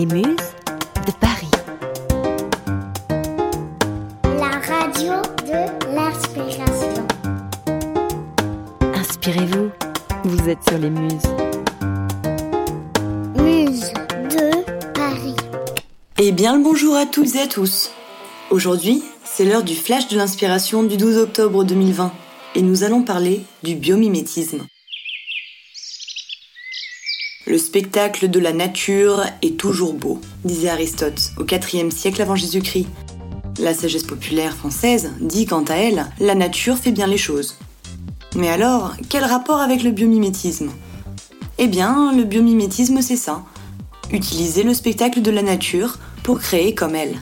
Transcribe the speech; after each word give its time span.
Les 0.00 0.06
Muses 0.06 0.24
de 0.24 1.12
Paris. 1.20 1.50
La 4.24 4.48
radio 4.48 5.12
de 5.44 5.94
l'inspiration. 5.94 7.06
Inspirez-vous, 8.94 9.68
vous 10.24 10.48
êtes 10.48 10.62
sur 10.66 10.78
les 10.78 10.88
Muses. 10.88 11.28
Muse 13.36 13.92
de 14.30 14.94
Paris. 14.94 15.36
Eh 16.16 16.32
bien 16.32 16.56
le 16.56 16.62
bonjour 16.64 16.96
à 16.96 17.04
toutes 17.04 17.34
et 17.34 17.42
à 17.42 17.46
tous. 17.46 17.90
Aujourd'hui, 18.50 19.02
c'est 19.24 19.44
l'heure 19.44 19.64
du 19.64 19.74
flash 19.74 20.08
de 20.08 20.16
l'inspiration 20.16 20.82
du 20.82 20.96
12 20.96 21.18
octobre 21.18 21.62
2020 21.62 22.10
et 22.54 22.62
nous 22.62 22.84
allons 22.84 23.02
parler 23.02 23.42
du 23.62 23.74
biomimétisme. 23.74 24.60
Le 27.50 27.58
spectacle 27.58 28.30
de 28.30 28.38
la 28.38 28.52
nature 28.52 29.24
est 29.42 29.56
toujours 29.56 29.94
beau, 29.94 30.20
disait 30.44 30.68
Aristote 30.68 31.32
au 31.36 31.44
IVe 31.44 31.90
siècle 31.90 32.22
avant 32.22 32.36
Jésus-Christ. 32.36 32.86
La 33.58 33.74
sagesse 33.74 34.04
populaire 34.04 34.56
française 34.56 35.10
dit 35.20 35.46
quant 35.46 35.64
à 35.64 35.74
elle, 35.74 36.06
la 36.20 36.36
nature 36.36 36.78
fait 36.78 36.92
bien 36.92 37.08
les 37.08 37.18
choses. 37.18 37.56
Mais 38.36 38.48
alors, 38.48 38.94
quel 39.08 39.24
rapport 39.24 39.58
avec 39.58 39.82
le 39.82 39.90
biomimétisme? 39.90 40.70
Eh 41.58 41.66
bien, 41.66 42.12
le 42.16 42.22
biomimétisme 42.22 43.02
c'est 43.02 43.16
ça. 43.16 43.42
Utiliser 44.12 44.62
le 44.62 44.72
spectacle 44.72 45.20
de 45.20 45.32
la 45.32 45.42
nature 45.42 45.98
pour 46.22 46.38
créer 46.38 46.72
comme 46.76 46.94
elle. 46.94 47.20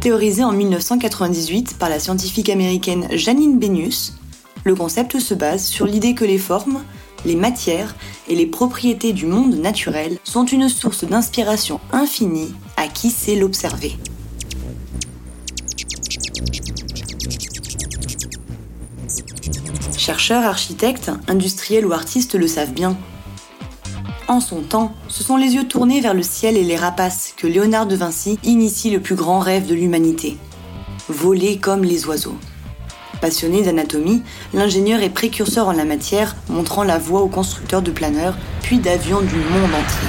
Théorisé 0.00 0.42
en 0.42 0.50
1998 0.50 1.76
par 1.78 1.90
la 1.90 2.00
scientifique 2.00 2.48
américaine 2.48 3.06
Janine 3.12 3.60
Benius, 3.60 4.14
le 4.64 4.74
concept 4.74 5.20
se 5.20 5.34
base 5.34 5.64
sur 5.64 5.86
l'idée 5.86 6.16
que 6.16 6.24
les 6.24 6.38
formes, 6.38 6.82
les 7.24 7.36
matières 7.36 7.94
et 8.28 8.34
les 8.34 8.46
propriétés 8.46 9.12
du 9.12 9.26
monde 9.26 9.54
naturel 9.54 10.18
sont 10.24 10.44
une 10.44 10.68
source 10.68 11.04
d'inspiration 11.04 11.80
infinie 11.92 12.54
à 12.76 12.88
qui 12.88 13.10
sait 13.10 13.36
l'observer. 13.36 13.96
Chercheurs, 19.96 20.44
architectes, 20.44 21.10
industriels 21.28 21.86
ou 21.86 21.92
artistes 21.92 22.34
le 22.34 22.48
savent 22.48 22.72
bien. 22.72 22.96
En 24.26 24.40
son 24.40 24.60
temps, 24.62 24.94
ce 25.08 25.22
sont 25.22 25.36
les 25.36 25.54
yeux 25.54 25.68
tournés 25.68 26.00
vers 26.00 26.14
le 26.14 26.22
ciel 26.22 26.56
et 26.56 26.64
les 26.64 26.76
rapaces 26.76 27.34
que 27.36 27.46
Léonard 27.46 27.86
de 27.86 27.96
Vinci 27.96 28.38
initie 28.42 28.90
le 28.90 29.00
plus 29.00 29.14
grand 29.14 29.38
rêve 29.38 29.66
de 29.66 29.74
l'humanité. 29.74 30.36
Voler 31.08 31.58
comme 31.58 31.84
les 31.84 32.06
oiseaux. 32.06 32.36
Passionné 33.22 33.62
d'anatomie, 33.62 34.24
l'ingénieur 34.52 35.00
est 35.00 35.08
précurseur 35.08 35.68
en 35.68 35.72
la 35.72 35.84
matière, 35.84 36.34
montrant 36.48 36.82
la 36.82 36.98
voie 36.98 37.20
aux 37.20 37.28
constructeurs 37.28 37.80
de 37.80 37.92
planeurs, 37.92 38.34
puis 38.62 38.78
d'avions 38.78 39.20
du 39.20 39.36
monde 39.36 39.70
entier. 39.72 40.08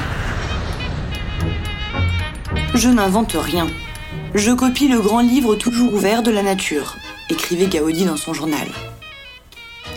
Je 2.74 2.90
n'invente 2.90 3.34
rien. 3.34 3.68
Je 4.34 4.50
copie 4.50 4.88
le 4.88 5.00
grand 5.00 5.20
livre 5.20 5.54
toujours 5.54 5.94
ouvert 5.94 6.24
de 6.24 6.32
la 6.32 6.42
nature, 6.42 6.96
écrivait 7.30 7.68
Gaudi 7.68 8.06
dans 8.06 8.18
son 8.18 8.34
journal. 8.34 8.68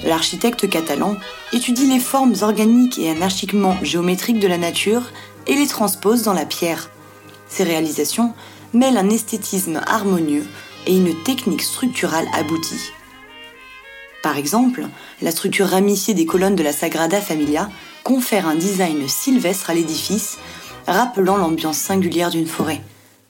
L'architecte 0.05 0.69
catalan 0.69 1.17
étudie 1.55 1.86
les 1.86 2.01
formes 2.01 2.34
organiques 2.42 2.98
et 2.98 3.08
anarchiquement 3.08 3.78
géométriques 3.83 4.41
de 4.41 4.47
la 4.47 4.58
nature 4.58 5.05
et 5.47 5.55
les 5.55 5.67
transpose 5.67 6.23
dans 6.23 6.34
la 6.34 6.45
pierre. 6.45 6.91
Ses 7.48 7.64
réalisations 7.64 8.34
mêlent 8.75 8.98
un 8.98 9.08
esthétisme 9.08 9.80
harmonieux 9.86 10.45
et 10.86 10.95
une 10.95 11.14
technique 11.23 11.62
structurale 11.62 12.27
aboutie. 12.34 12.92
Par 14.27 14.39
exemple, 14.39 14.89
la 15.23 15.31
structure 15.31 15.69
ramifiée 15.69 16.13
des 16.13 16.27
colonnes 16.27 16.57
de 16.57 16.65
la 16.65 16.73
Sagrada 16.73 17.21
Familia 17.21 17.71
confère 18.03 18.49
un 18.49 18.57
design 18.57 19.07
sylvestre 19.07 19.71
à 19.71 19.75
l'édifice, 19.75 20.39
rappelant 20.89 21.37
l'ambiance 21.37 21.77
singulière 21.77 22.31
d'une 22.31 22.49
forêt. 22.49 22.83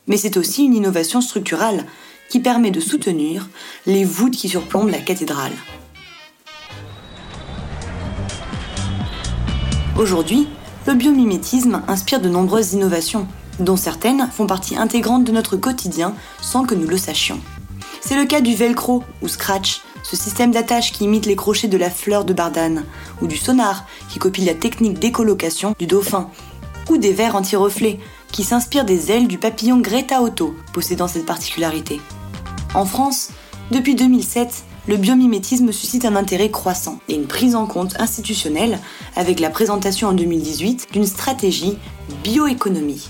Mais 0.07 0.17
c'est 0.17 0.39
aussi 0.39 0.65
une 0.65 0.73
innovation 0.73 1.21
structurale 1.21 1.85
qui 2.31 2.41
permet 2.41 2.71
de 2.71 2.81
soutenir 2.81 3.47
les 3.85 4.07
voûtes 4.07 4.37
qui 4.37 4.49
surplombent 4.49 4.89
la 4.89 5.01
cathédrale. 5.01 5.53
Aujourd'hui, 9.99 10.49
le 10.87 10.95
biomimétisme 10.95 11.83
inspire 11.89 12.23
de 12.23 12.31
nombreuses 12.31 12.73
innovations, 12.73 13.29
dont 13.61 13.77
certaines 13.77 14.31
font 14.33 14.47
partie 14.47 14.79
intégrante 14.79 15.25
de 15.25 15.33
notre 15.33 15.59
quotidien 15.59 16.15
sans 16.41 16.65
que 16.65 16.75
nous 16.75 16.89
le 16.89 16.97
sachions. 16.97 17.41
C'est 18.01 18.17
le 18.17 18.25
cas 18.25 18.41
du 18.41 18.55
velcro 18.55 19.05
ou 19.21 19.29
scratch, 19.29 19.83
ce 20.09 20.15
système 20.15 20.53
d'attache 20.53 20.93
qui 20.93 21.03
imite 21.03 21.27
les 21.27 21.35
crochets 21.35 21.67
de 21.67 21.77
la 21.77 21.91
fleur 21.91 22.25
de 22.25 22.33
bardane, 22.33 22.85
ou 23.21 23.27
du 23.27 23.37
sonar 23.37 23.87
qui 24.09 24.21
copie 24.21 24.45
la 24.45 24.55
technique 24.55 25.01
d'écolocation 25.01 25.75
du 25.81 25.89
dauphin, 25.89 26.31
ou 26.89 26.97
des 26.97 27.13
verres 27.13 27.35
anti-reflets 27.35 27.99
qui 28.31 28.45
s'inspirent 28.45 28.85
des 28.85 29.11
ailes 29.11 29.27
du 29.27 29.37
papillon 29.37 29.81
Greta 29.81 30.23
Otto, 30.23 30.55
possédant 30.73 31.09
cette 31.09 31.27
particularité. 31.27 32.01
En 32.73 32.85
France, 32.85 33.31
depuis 33.73 33.97
2007, 33.97 34.63
le 34.87 34.97
biomimétisme 34.97 35.73
suscite 35.73 36.05
un 36.05 36.15
intérêt 36.15 36.53
croissant 36.53 37.01
et 37.09 37.17
une 37.17 37.27
prise 37.27 37.57
en 37.57 37.67
compte 37.67 37.99
institutionnelle 37.99 38.79
avec 39.17 39.41
la 39.41 39.51
présentation 39.51 40.07
en 40.07 40.13
2018 40.13 40.93
d'une 40.93 41.07
stratégie 41.07 41.79
bioéconomie. 42.23 43.09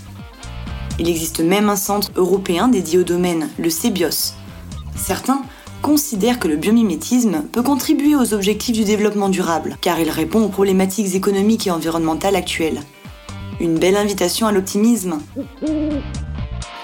Il 0.99 1.11
existe 1.11 1.41
même 1.41 1.69
un 1.69 1.77
centre 1.77 2.11
européen 2.17 2.69
dédié 2.69 2.99
au 2.99 3.05
domaine, 3.05 3.51
le 3.59 3.69
CEBIOS. 3.69 4.33
Certains 4.97 5.43
considèrent 5.87 6.41
que 6.41 6.49
le 6.49 6.57
biomimétisme 6.57 7.45
peut 7.53 7.63
contribuer 7.63 8.17
aux 8.17 8.35
objectifs 8.35 8.75
du 8.75 8.83
développement 8.83 9.29
durable, 9.29 9.77
car 9.81 10.01
il 10.01 10.11
répond 10.11 10.43
aux 10.43 10.49
problématiques 10.49 11.15
économiques 11.15 11.69
et 11.69 11.71
environnementales 11.71 12.35
actuelles. 12.35 12.81
Une 13.61 13.79
belle 13.79 13.97
invitation 13.97 14.49
à 14.49 14.53
l'optimisme. 14.53 15.21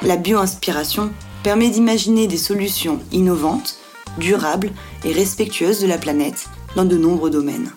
La 0.03 0.17
bio-inspiration 0.17 1.11
permet 1.43 1.69
d'imaginer 1.69 2.29
des 2.29 2.37
solutions 2.37 3.01
innovantes 3.11 3.77
durable 4.19 4.71
et 5.05 5.13
respectueuse 5.13 5.81
de 5.81 5.89
la 5.89 5.99
planète 5.99 6.47
dans 6.77 6.85
de 6.85 6.97
nombreux 6.97 7.31
domaines. 7.31 7.73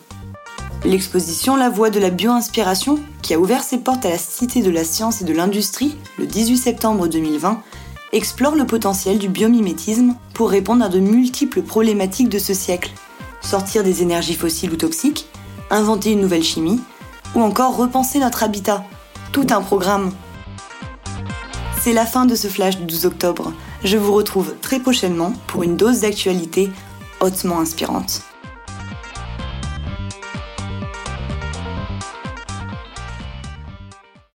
L'exposition 0.83 1.55
La 1.55 1.71
Voix 1.71 1.89
de 1.89 1.99
la 1.99 2.11
Bio-Inspiration, 2.11 2.99
qui 3.23 3.33
a 3.33 3.39
ouvert 3.39 3.63
ses 3.63 3.79
portes 3.79 4.05
à 4.05 4.11
la 4.11 4.19
Cité 4.19 4.61
de 4.61 4.69
la 4.69 4.83
Science 4.83 5.23
et 5.23 5.25
de 5.25 5.33
l'Industrie 5.33 5.97
le 6.19 6.27
18 6.27 6.57
septembre 6.57 7.07
2020, 7.07 7.63
explore 8.15 8.55
le 8.55 8.65
potentiel 8.65 9.19
du 9.19 9.27
biomimétisme 9.27 10.15
pour 10.33 10.49
répondre 10.49 10.85
à 10.85 10.89
de 10.89 10.99
multiples 10.99 11.61
problématiques 11.61 12.29
de 12.29 12.39
ce 12.39 12.53
siècle. 12.53 12.91
Sortir 13.41 13.83
des 13.83 14.01
énergies 14.01 14.35
fossiles 14.35 14.71
ou 14.71 14.77
toxiques, 14.77 15.27
inventer 15.69 16.13
une 16.13 16.21
nouvelle 16.21 16.43
chimie, 16.43 16.79
ou 17.35 17.41
encore 17.41 17.75
repenser 17.75 18.19
notre 18.19 18.43
habitat. 18.43 18.85
Tout 19.33 19.47
un 19.49 19.61
programme. 19.61 20.13
C'est 21.81 21.91
la 21.91 22.05
fin 22.05 22.25
de 22.25 22.35
ce 22.35 22.47
flash 22.47 22.77
du 22.77 22.85
12 22.85 23.05
octobre. 23.05 23.51
Je 23.83 23.97
vous 23.97 24.13
retrouve 24.13 24.55
très 24.61 24.79
prochainement 24.79 25.33
pour 25.47 25.63
une 25.63 25.75
dose 25.75 25.99
d'actualité 25.99 26.71
hautement 27.19 27.59
inspirante. 27.59 28.21